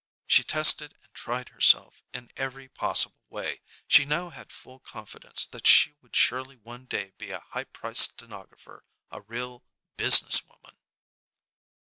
[0.25, 3.61] She tested and tried herself in every possible way.
[3.87, 8.13] She now had full confidence that she would surely one day be a high priced
[8.13, 9.63] stenographer, a real
[9.97, 10.75] "business woman."